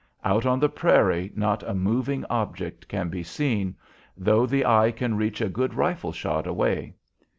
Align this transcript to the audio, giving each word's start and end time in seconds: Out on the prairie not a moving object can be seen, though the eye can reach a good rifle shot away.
Out 0.23 0.47
on 0.47 0.59
the 0.59 0.67
prairie 0.67 1.31
not 1.35 1.61
a 1.61 1.75
moving 1.75 2.25
object 2.27 2.87
can 2.87 3.09
be 3.09 3.21
seen, 3.21 3.75
though 4.17 4.47
the 4.47 4.65
eye 4.65 4.89
can 4.89 5.13
reach 5.15 5.41
a 5.41 5.47
good 5.47 5.75
rifle 5.75 6.11
shot 6.11 6.47
away. 6.47 6.95